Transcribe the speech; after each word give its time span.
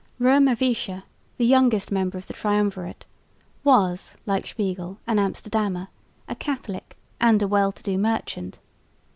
Roemer 0.17 0.55
Visscher, 0.55 1.03
the 1.37 1.45
youngest 1.45 1.91
member 1.91 2.17
of 2.17 2.25
the 2.25 2.33
triumvirate, 2.33 3.05
was 3.63 4.17
like 4.25 4.47
Spiegel 4.47 4.97
an 5.05 5.17
Amsterdammer, 5.19 5.89
a 6.27 6.33
Catholic 6.33 6.97
and 7.19 7.39
a 7.43 7.47
well 7.47 7.71
to 7.71 7.83
do 7.83 7.99
merchant. 7.99 8.57